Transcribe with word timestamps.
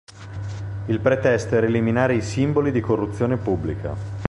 Il 0.87 0.99
pretesto 0.99 1.53
era 1.53 1.67
eliminare 1.67 2.15
i 2.15 2.23
simboli 2.23 2.71
di 2.71 2.79
corruzione 2.79 3.37
pubblica. 3.37 3.93